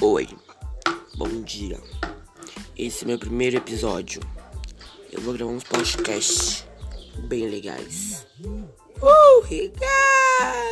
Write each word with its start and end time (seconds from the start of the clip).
Oi, 0.00 0.28
bom 1.16 1.42
dia. 1.42 1.76
Esse 2.76 3.02
é 3.02 3.08
meu 3.08 3.18
primeiro 3.18 3.56
episódio. 3.56 4.22
Eu 5.10 5.20
vou 5.20 5.34
gravar 5.34 5.50
uns 5.50 5.64
podcasts 5.64 6.64
bem 7.26 7.48
legais. 7.48 8.24
Uh, 8.44 9.42
legal! 9.50 10.67